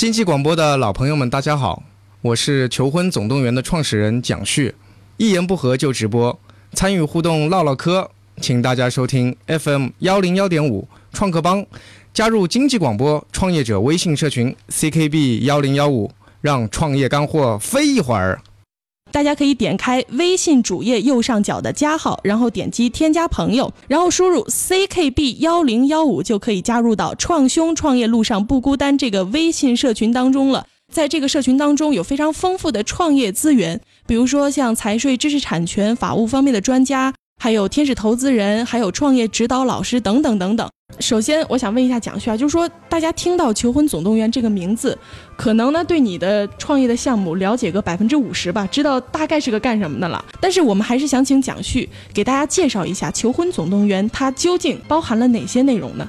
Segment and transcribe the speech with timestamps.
[0.00, 1.82] 经济广播的老朋友们，大家好，
[2.22, 4.74] 我是求婚总动员的创始人蒋旭。
[5.18, 6.40] 一言不合就直播，
[6.72, 8.08] 参与互动唠唠嗑，
[8.40, 11.66] 请大家收听 FM 幺零幺点五创客帮，
[12.14, 16.10] 加入经济广播创业者微信社群 CKB 幺零幺五，
[16.40, 18.40] 让创业干货飞一会儿。
[19.12, 30.66] 大家可以点开微信主页右上角的加号，然后点击添加朋友，然后输入 CKB 幺零幺五，就可以加入到创兄创业路上不孤单这个微信社群当中了。
[30.92, 40.68] 在这个社群当中，有非常丰富的创业资源，比如说像财税、知识产权、法务方面的专家，还有天使投资人，还有创业指导老师等等等等。
[40.98, 44.96] 首先，我想问一下蒋旭啊，就是说大家听到“求婚总动员”这个名字，
[45.34, 50.22] 可能呢对你的创业的项目了解个百分之五十吧，知道大概是个干什么的了。
[50.40, 56.06] 但是我们还是想请蒋旭给大家介绍一下“求婚总动员”它究竟包含了哪些内容呢？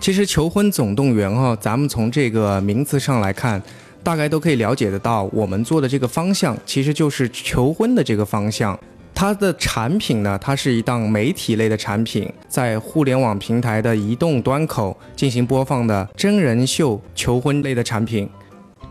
[0.00, 3.62] 其实“求婚总动员”哈，咱们从这个名字上来看，
[4.02, 8.78] 大概都可以了解得到，我们做的这个方向其实就是求婚的这个方向。
[9.14, 18.28] 它的产品呢，它是一档媒体类的产品，在互联网平台的移动端口进行播放的真人秀求婚类的产品。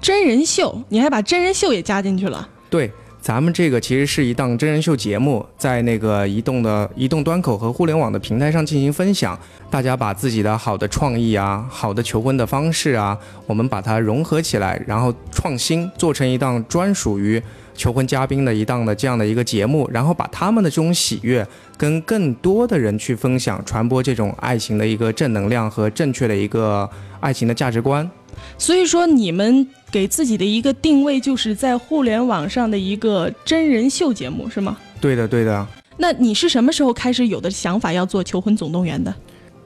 [0.01, 2.49] 真人秀，你还把真人秀也加进去了？
[2.69, 2.89] 对，
[3.21, 9.37] 咱们这个其实是一档真人秀节目，在那个移动的移动端口和互联网的平台上进行分享。
[9.69, 17.41] 大家把自己的好的创意啊，好的求婚的方式啊，我们把它融合起来，然后创新做成一档专属于。
[17.75, 21.45] 求婚嘉宾的一档的这样的一个节目，然后把他们的这种喜悦
[21.77, 28.09] 跟更多的人去分享，传播这种爱情的一个正能量和正确的一个爱情的价值观。
[28.57, 34.77] 所以说，你们给自己的一个定位就是在互联网上的一个真人秀节目，是吗？
[34.99, 35.65] 对的，对的。
[35.97, 39.13] 那你是什么时候开始有的想法要做《求婚总动员》的？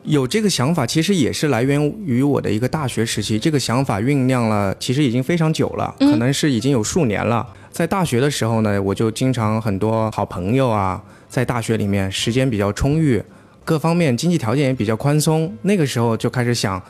[0.03, 3.37] 有这个想法，其实也是来源于我的一个大学时期。
[3.37, 7.45] 这个想法酝酿了，其实已经非常久了，可能是已经有数年了。
[7.77, 13.23] 在大学的时候呢，我就经常很多好朋友啊，在大学里面时间比较充裕，
[13.63, 15.55] 各方面经济条件也比较宽松。
[15.61, 16.81] 那个时候就开始想，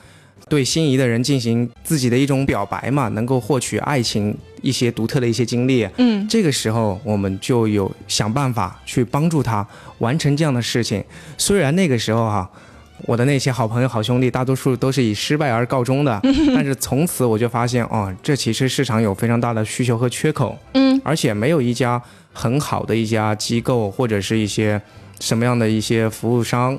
[0.47, 5.85] 对心仪的人进行自己的一种表白嘛，能够获取爱情一些独特的一些经历。
[5.97, 9.67] 嗯，这个时候我们就有想办法去帮助他
[9.97, 11.03] 完成这样的事情。
[11.37, 12.49] 虽然那个时候哈。
[13.05, 16.19] 我的那些好朋友、好兄弟，大多数都是以失败而告终的。
[16.53, 20.57] 但是从此我就发现，哦，这其实市场有非常大的需求和缺口。
[20.73, 22.01] 嗯，而且没有一家
[22.33, 24.81] 很好的一家机构，或者是一些
[25.19, 26.77] 什么样的一些服务商，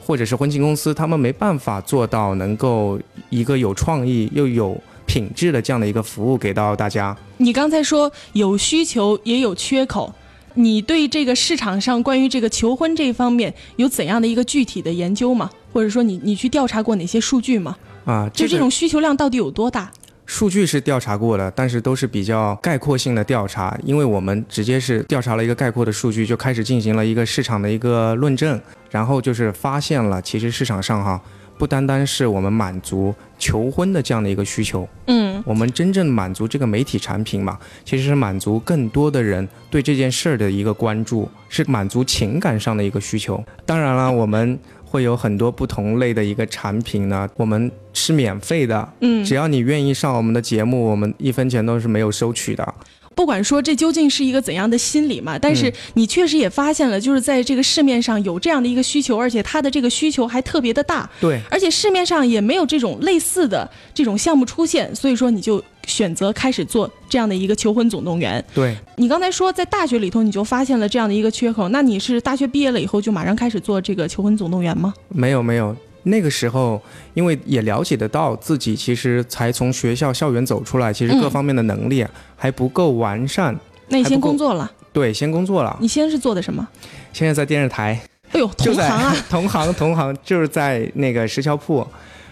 [0.00, 2.98] 或者是婚庆公司，他们没办法做到能够
[3.28, 4.76] 一个有创意又有
[5.06, 7.16] 品质的这样的一个服务给到大家。
[7.36, 10.12] 你刚才说有需求也有缺口。
[10.54, 15.48] 你对这个市场上关于这个求婚这一方面有怎样的一个具体的研究吗？
[15.72, 17.76] 或者说你你去调查过哪些数据吗？
[18.04, 19.90] 啊，就这种需求量到底有多大？
[20.26, 28.60] 数据是调查过的，但是都是比较概括性的调查，因为我们直接是调查了一个概括的数据，就开始进行了一个市场的一个论证，
[28.90, 31.20] 然后就是发现了其实市场上哈。
[31.58, 43.44] 不单单是我们满足求婚的这样的一个需求，嗯，我们真正满足这个媒体产品嘛，其实是满足更多的人对这件事儿的一个关注，是满足情感上的一个需求。
[43.66, 44.58] 当然了，我们
[44.90, 52.74] 会有很多不同类的一个产品呢，我们是免费的，嗯，只要你愿意上我们的节目，我们一分钱都是没有收取的。
[53.14, 61.08] 不管说这究竟是一个怎样的心理嘛，但是你确实也发现了，就是在这个市面上有这样的一个需求，而且它的这个需求还特别的大。
[61.20, 68.42] 对，而且市面上也没有这种类似的这种项目出现，所以说你就选择开始做这样的一个求婚总动员。
[68.54, 74.94] 对，你刚才说在大学里头你就发现了这样的一个缺口，那你是大学毕业了以后就马上开始做这个求婚总动员吗？
[75.08, 75.76] 没有，没有。
[76.04, 76.80] 那个时候，
[77.14, 82.06] 因为也了解得到自己其实才从学校校园走出来，其实各方面的能力
[82.36, 83.54] 还不够完善。
[83.88, 84.70] 那你先工作了？
[84.92, 85.76] 对，先工作了。
[85.80, 86.66] 你先是做的什么？
[87.12, 88.00] 现在在电视台。
[88.32, 89.16] 哎呦， 同行啊！
[89.28, 91.86] 同行，同行，就是在那个石桥铺，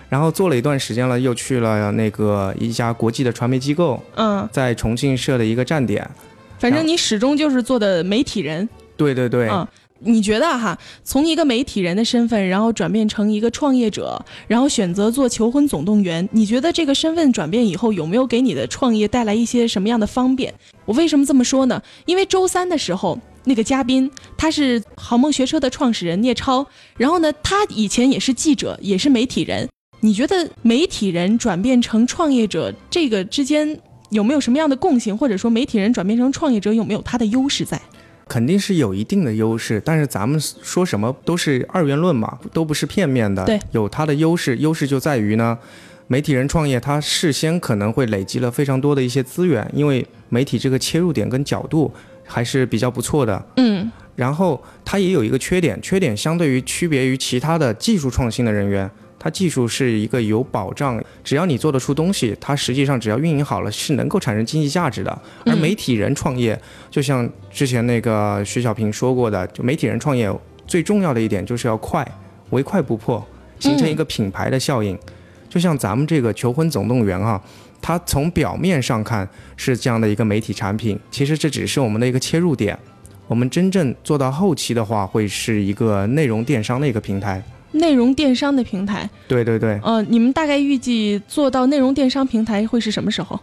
[0.09, 4.01] 然后做了一段时间了，又去了那个一家国际的传媒机构。
[4.15, 6.09] 嗯，在重庆设的一个站点。
[6.59, 8.69] 反正你始终就是做的媒体人。
[8.97, 9.49] 对对对。
[9.49, 9.67] 嗯。
[10.01, 20.55] 你觉得哈，从一个媒体人的身份，然后转变成一个创业者，然后选择做求婚总动员，你觉得这个身份转变以后有没有给你的创业带来一些什么样的方便？
[20.85, 21.83] 我为什么这么说呢？
[22.07, 26.67] 因为周三的时候那个嘉宾他是好梦学车的创始人聂超，
[26.97, 29.69] 然后呢，他以前也是记者，也是媒体人。
[30.01, 33.81] 你觉得媒体人转变成创业者这个之间
[34.11, 37.81] 有没有什么样的共性，或者说媒体人转变成创业者有没有他的优势在？
[38.29, 43.45] 肯定是有一定的优势，但是咱们说什么都是二元论嘛，都不是片面的。
[43.45, 45.59] 对，有它的优势，优势就在于呢，
[46.07, 51.93] 媒体人创业，他事先可能会累积了非常多的一些资源，因为媒体这个切入点跟角度
[52.25, 53.45] 还是比较不错的。
[53.57, 65.11] 嗯然后它也有一个缺点，缺点相对于区别于其他的技术创新的人员，它技术是一个有保障，只要你做得出东西，它实际上只要运营好了是能够产生经济价值的。
[65.45, 66.61] 而嗯媒体人创业，
[66.91, 70.33] 就像之前那个徐小平说过的，就媒体人创业
[70.67, 72.07] 最重要的一点就是要快，
[72.51, 73.27] 唯快不破，
[73.59, 74.97] 形成一个品牌的效应。
[75.49, 77.43] 就像咱们这个《求婚总动员》啊，
[77.81, 82.79] 它从表面上看是这样的一个媒体产品，其实这只是我们的一个切入点。
[83.27, 87.43] 我们真正做到后期的话，会是一个内容电商的一个平台。
[87.73, 93.39] 内容电商的平台，对对对，呃，你们大概预计做到内容电商平台会是什么时候？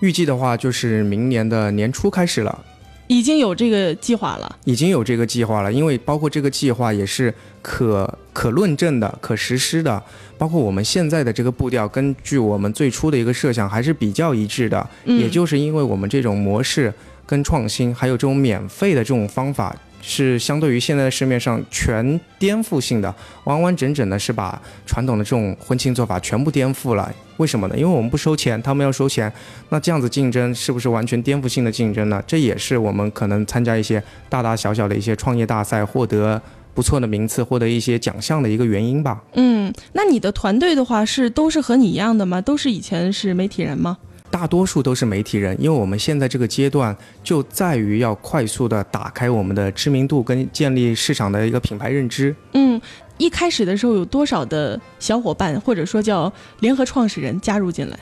[0.00, 2.64] 预计的话就是明年的年初开始了，
[3.06, 4.56] 已经有这个计划了。
[4.64, 5.70] 已经有这个计划了。
[5.70, 10.02] 因为包括这个计划也是可可论证的、可实施的，
[10.38, 14.88] 包括我们现在的这个步调，根据我们最初的一个设想还是比较一致的。
[15.04, 16.90] 嗯，也就是因为我们这种模式
[17.26, 23.14] 跟创新，还有这种免费的这种方法，是相对于现在的市面上全颠覆性的，
[23.44, 27.12] 完完整整的是把传统的这种婚庆做法全部颠覆了。
[27.36, 27.74] 为什么呢？
[27.76, 29.32] 因为我们不收钱，他们要收钱，
[29.70, 32.22] 那这样子竞争是不是完全颠覆性的竞争呢？
[32.26, 36.40] 这也是我们可能参加一些大大小小的一些创业大赛，获得
[36.74, 39.22] 不错的名次，获得一些奖项的一个原因吧。
[39.34, 42.40] 嗯，那你的团队的话是都是和你一样的吗？
[42.40, 43.96] 都是以前是媒体人吗？
[44.30, 52.34] 大多数都是媒体人，因为我们现在这个阶段就在于要快速的打开我们的知名度跟建立市场的一个品牌认知。
[52.52, 52.80] 嗯，
[53.18, 57.98] 一开始的时候有多少的小伙伴或者说叫联合创始人加入进来？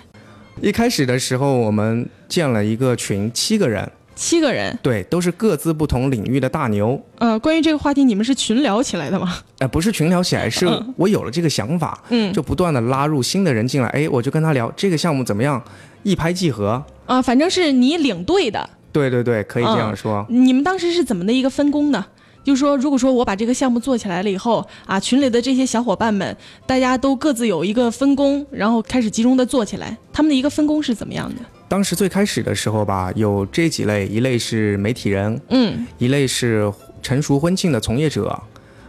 [0.61, 4.77] 一开始的时候，我们建了一个群，七个人，七个人。
[4.83, 7.01] 对，都是各自不同领域的大牛。
[7.19, 9.39] 呃，关于这个话题，你们是群聊起来的吗？
[9.61, 15.63] 呃，不是群聊起来，是嗯我有了这个想法，嗯，就不断的拉入新的人进来，哎，我就跟他聊这个项目怎么样，
[16.03, 16.85] 一拍即合。
[17.07, 18.69] 啊，反正是你领队的。
[18.91, 20.27] 对对对，可以这样说。
[20.29, 22.05] 你们当时是怎么的一个分工呢？
[22.43, 26.37] 就是说，如果说我把这个项目做起来了以后啊，群里的这些小伙伴们，
[26.67, 31.43] 大家都各自有一个分工，然后开始集中的做起来，他们的一个分工是怎么样的？
[31.69, 36.73] 当时最开始的时候吧，有这几类，一类是媒体人，嗯一类是
[37.03, 38.41] 成熟婚庆的从业者，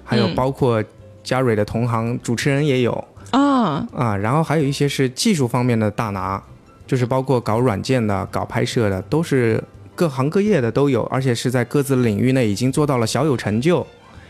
[0.04, 0.84] 还有嗯包括
[1.24, 2.92] 嘉蕊的同行主持人也有
[3.32, 6.42] 啊，啊，然后还有一些是技术方面的大拿，
[6.88, 9.62] 就是包括搞软件的、搞拍摄的，都是
[9.94, 13.86] 各行各业的都有，而且是在各自领域内已经做到了小有成就。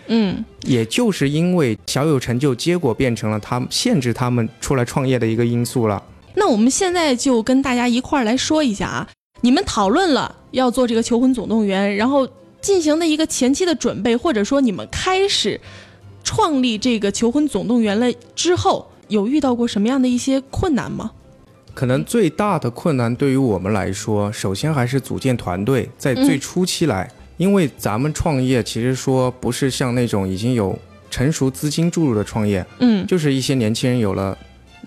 [0.08, 6.02] 嗯也就是因为小有成就，结果变成了他们限制他们出来创业的一个因素了。
[6.36, 9.10] 那我们现在就跟大家一块儿来说一下啊，
[9.42, 12.28] 你们讨论了要做这个求婚总动员，然后
[12.62, 15.60] 进行的一个前期的准备，或者说你们开始
[16.24, 21.12] 创立这个求婚总动员了之后，有遇到过什么样的一些困难吗？
[21.74, 30.78] 可能最大的困难对于我们来说，首先还是组建团队，在最初期来，因为咱们创业其实说不是像那种已经有
[31.10, 34.38] 成熟资金注入的创业，嗯就是一些年轻人有了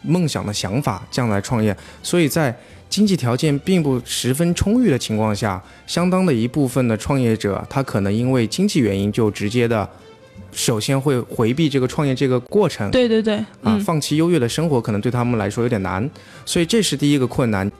[0.02, 2.56] 梦想的想法，这样来创业，所以在
[2.88, 9.88] 经济条件并不十分充裕的情况下，相当的一部分的创业者，他可能因为经济原因就直接的，
[10.52, 13.80] 首先会回避这个创业这个过程，对对对，啊，嗯。
[13.80, 16.08] 放弃优越的生活可能对他们来说有点难，
[16.44, 17.70] 所以这是第一个困难。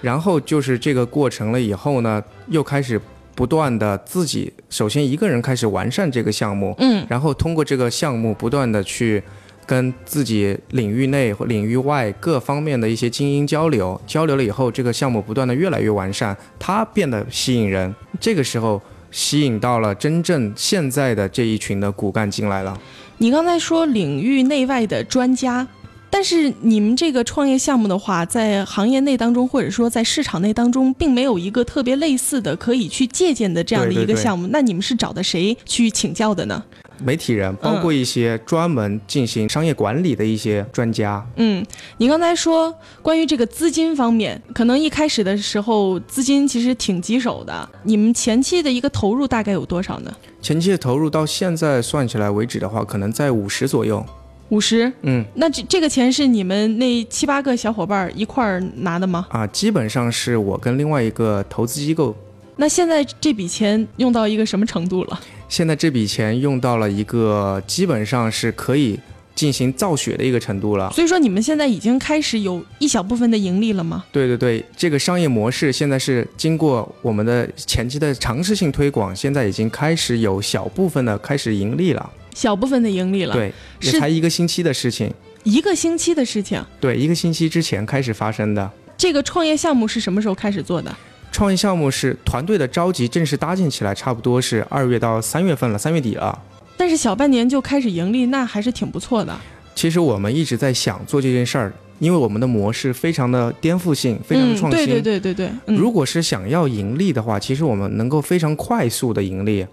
[0.00, 3.00] 然后就是这个过程了以后呢，又开始
[3.34, 7.06] 不断的自己首先一个人开始完善这个项目，嗯。
[7.08, 9.22] 然后通过这个项目不断的去
[9.68, 17.94] 跟自己领域内或领域外各方面的一些精英交流，交流了以后，这个项目不断的越来越完善，它变得吸引人。
[18.18, 22.80] 这个时候吸引到了真正现在的这一群的骨干进来了。
[23.18, 25.68] 你刚才说领域内外的专家，
[26.08, 34.48] 但是你们这个创业项目的话，在行业内当中，或者说在市场内当中，并没有一个特别类似的可以去借鉴的这样的一个项目。
[34.50, 36.64] 那你们是找的谁去请教的呢？
[37.02, 41.64] 媒体人，包括一些专门进行商业管理的一些专家，嗯，
[41.98, 47.68] 你刚才说关于这个资金方面，可能一开始的时候资金其实挺棘手的。
[47.82, 50.12] 你们前期的一个投入大概有多少呢？
[50.40, 54.04] 前期的投入到现在算起来为止的话，可能在五十左右。
[54.50, 54.90] 五十。
[55.02, 59.26] 嗯那这这个钱是你们那七八个小伙伴一块儿拿的吗？
[59.30, 62.14] 啊，基本上是我跟另外一个投资机构，
[62.56, 65.20] 那现在这笔钱用到一个什么程度了？
[65.48, 68.98] 现在这笔钱用到了一个基本上是可以
[69.34, 70.90] 进行造血的一个程度了。
[70.92, 74.04] 所以说你们现在已经开始有一小部分的盈利了吗？
[74.12, 82.10] 对对对，这个商业模式现在是经过我们的前期的尝试性推广，现在已经开始有小部分的开始盈利了。
[82.34, 85.12] 小部分的盈利了。，对，也是才一个星期的事情。
[85.44, 86.62] 一个星期的事情。
[86.78, 88.70] 对，一个星期之前开始发生的。
[88.96, 90.94] 这个创业项目是什么时候开始做的？
[91.38, 96.36] 创业项目是团队的召集正式搭建起来，差不多是二月到三月份了，三月底了。
[96.76, 99.32] 但是小半年就开始盈利，那还是挺不错的。
[99.72, 104.80] 其实我们一直在想做这件事儿，因为我们的模式非常的颠覆性，非常的创新。
[104.80, 105.50] 嗯、对对对对对。
[105.66, 109.64] 嗯、如果是想要盈利的话，其实我们能够非常快速的盈利。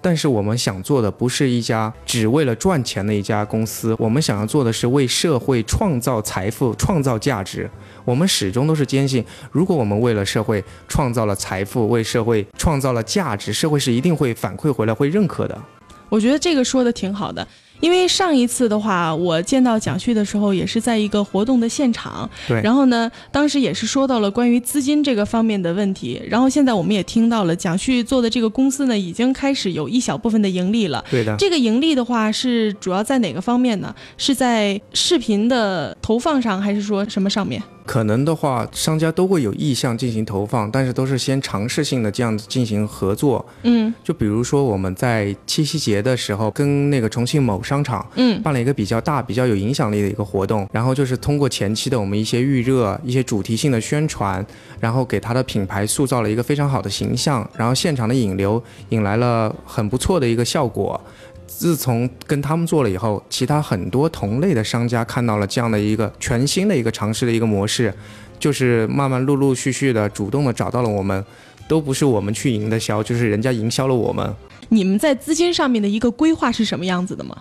[0.00, 7.68] 但是我们想做的不是一家只为了赚钱的一家公司，我们想要做的是为社会创造财富、创造价值。
[8.04, 15.60] 我们始终都是坚信，如果我们为了社会创造了财富，为社会创造了价值，社会是一定会反馈回来、会认可的。
[16.08, 17.46] 我觉得这个说的挺好的。
[17.80, 22.28] 因为上一次的话，我见到蒋旭的时候，也是在一个活动的现场。
[22.46, 22.60] 对。
[22.62, 26.20] 然后呢，当时也是说到了关于资金这个方面的问题。
[26.28, 31.04] 然后现在我们也听到了，蒋旭做的这个公司呢，已经开始有一小部分的盈利了。
[31.10, 31.36] 对的。
[31.38, 33.94] 这个盈利的话，是主要在哪个方面呢？
[34.16, 37.62] 是在视频的投放上，还是说什么上面？
[37.88, 43.42] 可能的话，商家都会有意向进行投放，但是都是先尝试性的这样子进行合作。
[43.62, 43.92] 嗯。
[44.04, 54.44] 就比如说我们在七夕节的时候，跟那个重庆某商场，嗯，办了一个比较大、比较有影响力的一个活动，然后就是通过前期的我们一些预热、一些主题性的宣传，
[54.78, 61.00] 然后给它的品牌塑造了一个非常好的形象，然后现场的引流引来了很不错的一个效果。
[61.48, 67.92] 自从跟他们做了以后，其他很多同类的商家看到了这样的一个全新的一个尝试的一个模式，
[68.38, 71.24] 就是慢慢陆陆续续的主动的找到了我们，
[71.66, 74.32] 都不是我们去营的销，就是人家营销了我们。
[74.68, 77.36] 你们在资金上面的一个规划是什么样子的吗？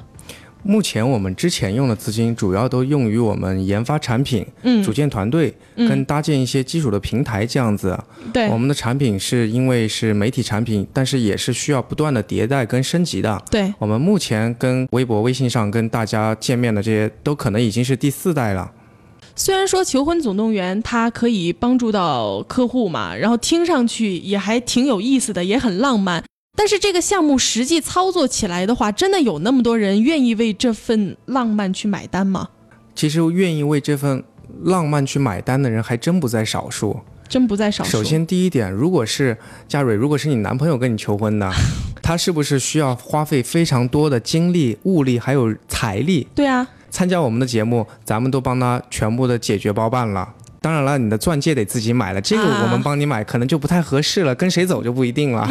[0.67, 7.97] 目前我们之前用的资金主要都用于我们研发产品、嗯组建团队、嗯跟搭建一些基础的平台这样子。
[8.33, 13.41] 对我们的产品是因为是媒体产品，但是也是需要不断的迭代跟升级的。
[13.49, 18.69] 对，我们目前跟微博、微信上跟大家见面的这些，都可能已经是第四代了。
[19.35, 26.23] 虽然说《求婚总动员》它可以帮助到客户嘛，然后听上去也还挺有意思的，也很浪漫。
[26.57, 32.49] 但是这个项目实际操作起来的话，真的有那么多人愿意为这份浪漫去买单吗？
[32.95, 34.23] 其实愿意为这份
[34.63, 36.99] 浪漫去买单的人还真不在少数。
[37.29, 37.91] 真不在少数。
[37.91, 39.37] 首，先第一点，如果是
[39.67, 41.51] 嘉蕊，如果是你男朋友跟你求婚的，
[42.01, 47.85] 他是不是需要花费非常多的精力、物力还有财力对啊，参加我们的节目？
[48.03, 50.33] 咱们都帮他全部的解决包办了。
[50.59, 55.47] 当然了，你的钻戒得自己买了，这个啊我们帮你买可能就不太合适了，跟谁走就不一定了。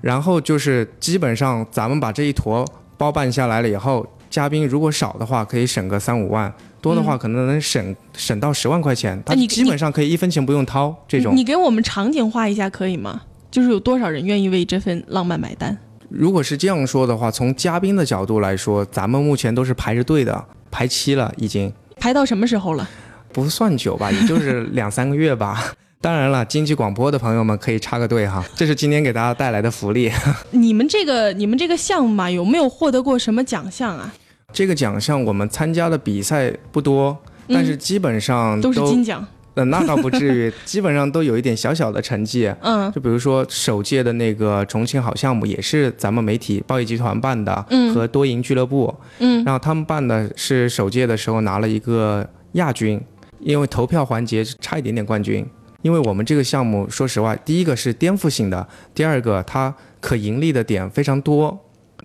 [0.00, 2.64] 然后就是基本上咱们把这一坨
[2.96, 11.40] 包办下来了以后，嘉宾如果少的话可以省个三五万，多的话可能能省、省到十万块钱，他基本上可以一分钱不用掏这种你。
[11.40, 13.22] 你给我们场景化一下可以吗？
[13.50, 15.76] 就是有多少人愿意为这份浪漫买单？
[16.08, 22.88] 如果是这样说的话，从嘉宾的角度来说，咱们目前都是排着队的，排期了已经，排到什么时候了？
[23.32, 25.72] 不算久吧，也就是两三个月吧。
[26.02, 30.10] 当然了，经济广播的朋友们可以插个队哈， 这是今天给大家带来的福利。
[30.50, 34.10] 你们这个你们这个项目嘛，有没有获得过什么奖项啊？
[34.50, 37.16] 这个奖项我们参加的比赛不多，
[37.48, 39.26] 但是基本上嗯都是金奖。
[39.54, 42.50] 呃，那倒不至于，基本上都有一点小小的成绩。
[42.62, 52.98] 嗯就比如说首届的那个重庆好项目，也是咱们媒体报业集团办的，嗯和多赢俱乐部，嗯然后他们办的是首届的时候拿了一个亚军，
[53.40, 55.46] 因为投票环节差一点点冠军。
[55.82, 61.58] 因为我们这个项目，说实话，第一个是颠覆性的，第二个它可盈利的点非常多，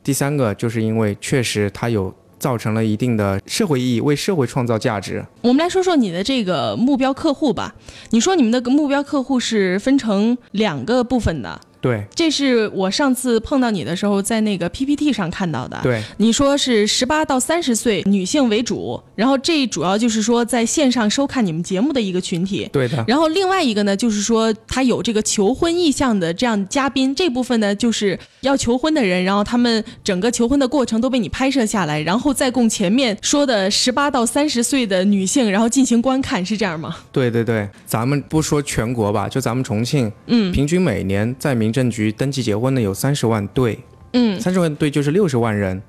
[0.04, 5.26] 第三个就是因为确实它有造成了一定的社会意义，为社会创造价值。
[5.42, 7.76] 我们来说说你的这个目标客户吧。
[8.12, 15.80] 你说你们的目标客户是分成两个部分的，对这是我上次碰到你的时候在那个 PPT 上看到的。
[15.84, 22.68] 对你说是十八到三十岁女性为主，然后这主要就是说在线上收看你们节目的一个群体。
[22.74, 36.96] 对的，然后另外一个呢，就是说他有这个求婚意向的这样嘉宾，这部分呢就是要求婚的人，然后他们整个求婚的过程都被你拍摄下来，然后再供前面说的十八到三十岁的女性，然后进行观看，是这样吗？
[37.12, 43.78] 对对对，咱们不说全国吧，就咱们重庆，嗯平均每年在民政局登记结婚的有三十万对，
[44.14, 45.82] 嗯，三十万对就是六十万人。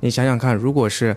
[0.00, 1.14] 你想想看，如果是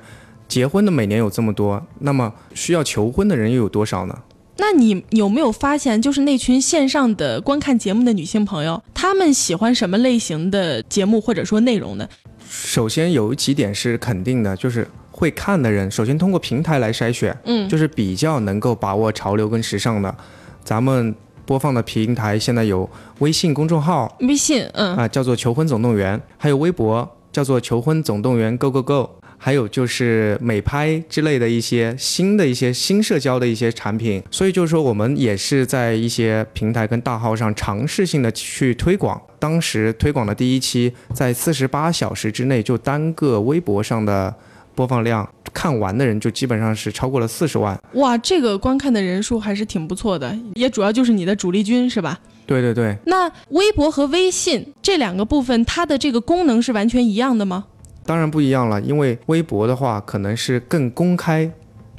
[0.49, 4.19] 结婚的每年有这么多，那么需要求婚的人又有多少呢？
[4.57, 12.09] 那你有没有发现，就是那群线上的观看节目的女性朋友，她们喜欢什么类型的节目或者说内容呢？
[12.49, 20.15] 首先有几点是肯定的，就是会看的人，首先通过平台来筛选，嗯就是比较能够把握潮流跟时尚的。
[20.63, 21.13] 咱们
[21.47, 22.87] 播放的平台现在有
[23.19, 34.21] 微信公众号微信，嗯啊、叫做“求婚总动员”，还有微博叫做“求婚总动员 Go Go Go”，还有就是美拍之类的一些新的一些新社交的一些产品。
[34.29, 39.19] 所以就是说，我们也是在一些平台跟大号上尝试性的去推广。
[39.39, 44.35] 当时推广的第一期，在四十八小时之内，就单个微博上的
[44.75, 47.75] 播放量，看完的人就基本上是超过了四十万。
[47.93, 52.19] 哇，这个观看的人数还是挺不错的，也主要就是你的主力军是吧？
[52.45, 52.95] 对对对。
[53.07, 57.65] 那微博和微信这两个部分，它的这个功能是完全一样的吗？
[58.05, 61.51] 当然不一样了，因为微博的话可能是更公开，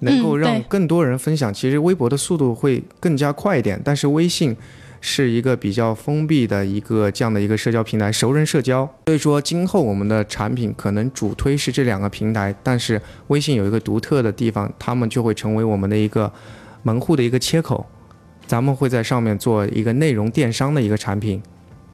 [0.02, 1.52] 能够让更多人分享。
[1.52, 4.56] 其实微博的速度会更加快一点，但是微信
[5.00, 8.88] 是一个比较封闭的一个这样的一个社交平台，熟人社交。
[9.07, 16.33] 所以说，今后我们的产品可能主推是这两个平台，但是微信有一个独特的地方，他们就会成为我们的一个
[16.83, 17.87] 门户的一个切口，
[18.47, 21.43] 咱们会在上面做一个内容电商的一个产品。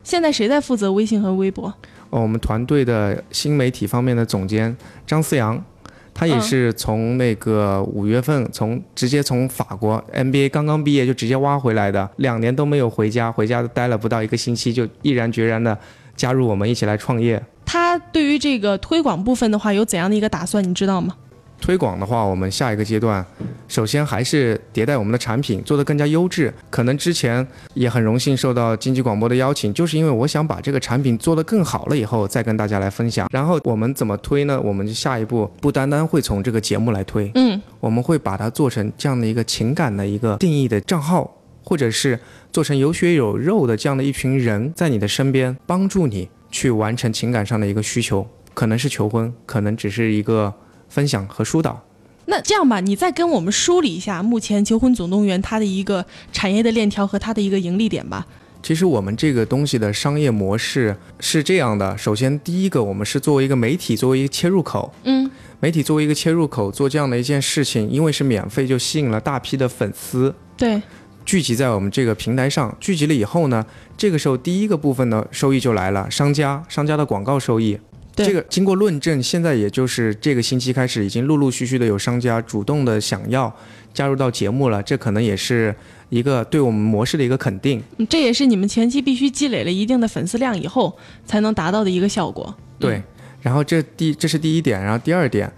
[0.02, 1.72] 现在谁在负责微信和微博？
[2.10, 5.64] 哦，我们团队的新媒体方面的总监张思阳，
[6.14, 15.76] 他也是从那个五月份从直接从法国 MBA 刚刚毕业就直接挖回来的，两年都没有回家，回家待了不到一个星期就毅然决然的
[16.14, 17.42] 加入我们一起来创业。
[17.66, 21.16] 他对于这个推广部分的话有怎样的一个打算，你知道吗？
[21.64, 23.24] 推广的话，我们下一个阶段，
[23.68, 26.52] 首先还是迭代我们的产品，做得更加优质。
[26.68, 33.26] 可能之前也很荣幸受到经济广播的邀请，就是因为我想把这个产品做得更好了以后，再跟大家来分享。
[33.32, 34.60] 然后我们怎么推呢？
[34.60, 42.20] 我们就下一步不单单会从这个节目来推，嗯，我们会把它做成这样的一个情感的一个定义的账号，或者是
[42.52, 50.52] 做成有血有肉的这样的一群人，在你的身边帮助你去完成情感上的一个需求，可能是求婚，可能只是一个。
[50.88, 51.84] 分享和疏导，
[52.26, 58.26] 那这样吧，你再跟我们梳理一下目前求婚总动员它的一个产业的链条和它的一个盈利点吧。
[58.62, 70.80] 其实我们这个东西的商业模式是这样的：首先，第一个，我们是作为一个媒体，作为一个切入口，嗯，媒体作为一个切入口做这样的一件事情，因为是免费，就吸引了大批的粉丝，对，
[71.26, 72.74] 聚集在我们这个平台上。
[72.80, 73.66] 聚集了以后呢，
[73.98, 77.78] 这个时候第一个部分的收益就来了，商家，商家的广告收益。
[78.14, 83.52] 这个经过论证，现在也就是这个星期开始，已经陆陆续续的有商家主动的想要
[83.92, 84.82] 加入到节目了。
[84.82, 85.74] 这可能也是
[86.10, 87.82] 一个对我们模式的一个肯定。
[88.08, 90.96] 这也是你们前期必须积累了一定的粉丝量以后
[91.26, 92.54] 才能达到的一个效果。
[92.78, 93.02] 对，
[93.42, 95.52] 然后这第这是第一点，然后第二点，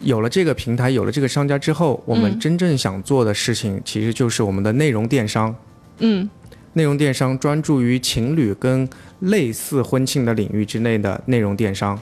[0.00, 5.54] 有了这个平台，有了这个商家之后，我们真正想做的事情其实就是我们的内容电商。
[5.98, 6.28] 嗯。
[6.74, 8.88] 内容电商专注于情侣跟
[9.20, 11.98] 类似婚庆的领域之内的内容电商。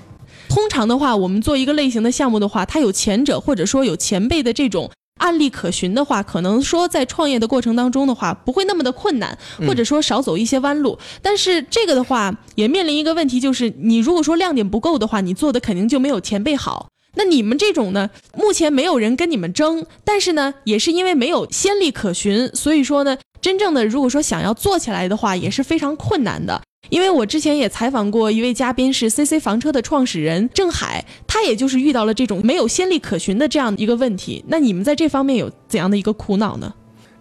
[0.49, 10.99] 通常的话，我们做一个类型的项目的话，它有前者或者说有前辈的这种案例可循的话，可能说在创业的过程当中的话，不会那么的困难，或者说少走一些弯路。
[11.23, 16.89] 但是这个的话，也面临一个问题，就是你如果说亮点不够的话，你做的肯定就没有前辈好。
[17.17, 23.17] 那你们这种呢，目前没有人跟你们争，但是呢，也是因为没有先例可循，所以说呢。
[23.39, 26.61] 真正的，如果说想要做起来的话，也是非常困难的。
[26.89, 34.45] 因为我之前也采访过一位嘉宾，是 CC 房车的创始人郑海，他也就是遇到了这种没有先例可循的这样一个问题。
[34.49, 36.75] 那你们在这方面有怎样的一个苦恼呢？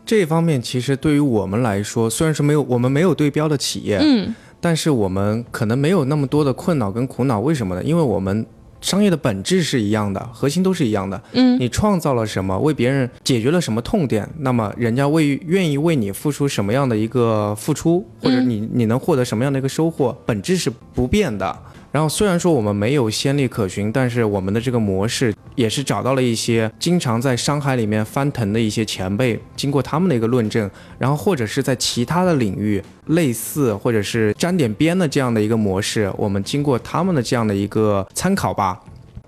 [0.04, 7.40] 这方面其实对于我们来说，虽然说没有我们没有对标的企业，嗯，但是我们可能没有那么多的困扰跟苦恼。
[7.40, 7.84] 为什么呢？
[7.84, 8.44] 因为我们。
[8.86, 11.20] 商业的本质是一样的，核心都是一样的。
[11.32, 21.58] 嗯，你创造了什么，为别人解决了什么痛点，那么人家为愿意为你付出什么样的一个付出，或者你你能获得什么样的一个收获，本质是不变的。
[21.96, 38.78] 然后虽然说我们没有先例可循，但是我们的这个模式也是找到了一些经常在商海里面翻腾的一些前辈，经过他们的一个论证，然后或者是在其他的领域类似或者是沾点边的这样的一个模式，我们经过他们的这样的一个参考吧，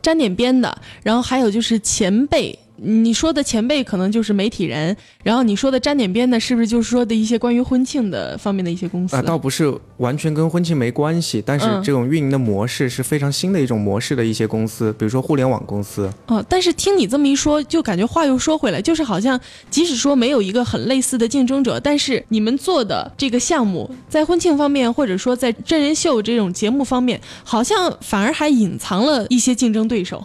[0.02, 2.60] 沾点边的，然后还有就是前辈。
[2.78, 9.16] 你说的前辈可能就是媒体人，然后你说的沾点边的，是不是就是说的一些关于婚庆的方面的一些公司？
[9.16, 16.08] 啊，倒不是完全跟婚庆没关系，但是这种运营的模式是非常新的一种模式的一些公司，比如说互联网公司。
[16.28, 19.40] 哦，但是听你这么一说，就感觉话又说回来，就是好像
[19.72, 30.24] 即使说没有一个很类似的竞争者，但是你们做的这个项目在婚庆方面，或者说在真人秀这种节目方面，好像反而还隐藏了一些竞争对手。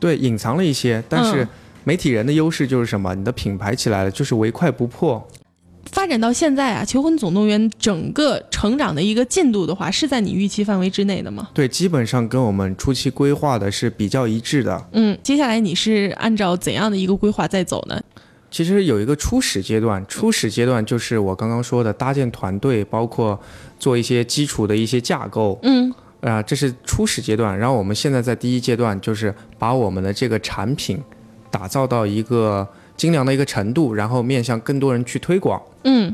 [0.00, 1.46] 对，隐藏了一些，但是。
[1.84, 3.14] 媒体人的优势就是什么？
[3.14, 5.26] 你的品牌起来了，就是唯快不破。
[5.90, 11.48] 发展到现在啊，《求婚总动员》整个成长的一个进度的话，是在你预期范围之内的吗？
[11.52, 14.82] 对，基本上跟我们初期规划的是比较一致的。
[14.92, 18.00] 嗯，接下来你是按照怎样的一个规划在走呢？
[18.50, 23.38] 其实有一个初始阶段，初始阶段就是我刚刚说的搭建团队，包括
[23.78, 25.58] 做一些基础的一些架构。
[25.62, 25.92] 嗯。
[26.20, 27.58] 啊、这是初始阶段。
[27.58, 31.02] 然后我们现在在第一阶段，就是把我们的这个产品
[31.52, 36.12] 打造到一个精良的一个程度，然后面向更多人去推广，嗯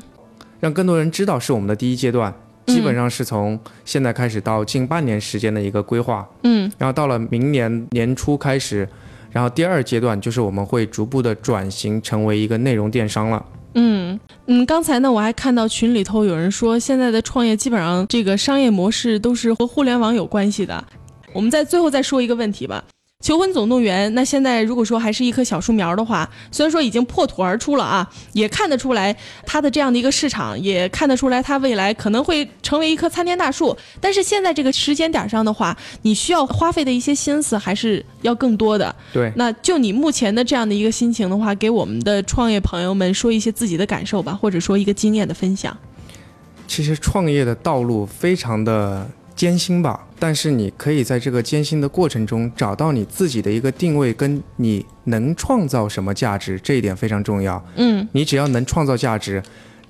[0.60, 2.34] 让更多人知道是我们的第一阶段。
[2.66, 8.86] 基本上是从现在开始到近半年时间的一个规划，嗯然后到了明年年初开始，
[9.30, 13.42] 然后第二阶段就是我们会逐步的转型成为一个内容电商了。
[13.74, 20.84] 嗯嗯，刚才呢我还看到群里头有人说，现在的创业基本上这个商业模式都是和互联网有关系的。
[21.32, 22.84] 我们在最后再说一个问题吧。
[23.20, 33.76] 求婚总动员，那现在如果说还是一棵小树苗的话，虽然说已经破土而出了啊，也看得出来它的这样的一个市场，也看得出来它未来可能会成为一棵参天大树。
[34.00, 38.94] 但是现在这个时间点上的话，你需要花费的一些心思还是要更多的。
[39.12, 45.76] 对，那就你目前的这样的一个心情的话，给我们的创业朋友们说一些自己的感受吧，或者说一个经验的分享。
[46.68, 57.64] 其实创业的道路非常的艰辛吧，但是你可以在这个艰辛的过程中找到你自己的一个定位，跟你能创造什么价值，这一点非常重要。
[57.76, 59.40] 嗯你只要能创造价值，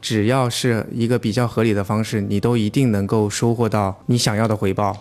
[0.03, 4.95] 只要是一个比较合理的方式，你都一定能够收获到你想要的回报。